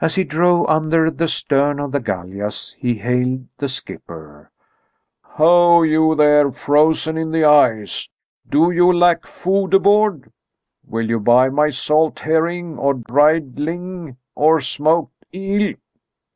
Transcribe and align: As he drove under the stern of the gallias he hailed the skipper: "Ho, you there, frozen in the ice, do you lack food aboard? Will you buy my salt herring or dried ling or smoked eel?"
As 0.00 0.16
he 0.16 0.24
drove 0.24 0.66
under 0.68 1.08
the 1.08 1.28
stern 1.28 1.78
of 1.78 1.92
the 1.92 2.00
gallias 2.00 2.72
he 2.80 2.94
hailed 2.96 3.46
the 3.58 3.68
skipper: 3.68 4.50
"Ho, 5.22 5.82
you 5.82 6.16
there, 6.16 6.50
frozen 6.50 7.16
in 7.16 7.30
the 7.30 7.44
ice, 7.44 8.08
do 8.50 8.72
you 8.72 8.92
lack 8.92 9.24
food 9.24 9.72
aboard? 9.72 10.32
Will 10.84 11.08
you 11.08 11.20
buy 11.20 11.48
my 11.48 11.70
salt 11.70 12.18
herring 12.18 12.76
or 12.76 12.92
dried 12.94 13.60
ling 13.60 14.16
or 14.34 14.60
smoked 14.60 15.14
eel?" 15.32 15.76